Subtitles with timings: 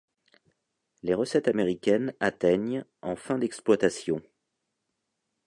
[1.03, 4.19] Les recettes américaines atteignent en fin d'exploitation.